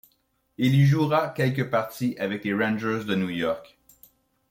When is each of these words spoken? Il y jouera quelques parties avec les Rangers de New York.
Il 0.57 0.73
y 0.73 0.87
jouera 0.87 1.29
quelques 1.29 1.69
parties 1.69 2.15
avec 2.17 2.43
les 2.43 2.55
Rangers 2.55 3.03
de 3.05 3.13
New 3.15 3.29
York. 3.29 3.77